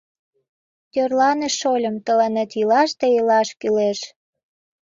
—Тӧрлане, 0.91 1.49
шольым, 1.59 1.95
тыланет 2.05 2.51
илаш 2.59 2.89
да 2.99 3.05
илаш 3.17 3.49
кӱлеш. 3.59 3.99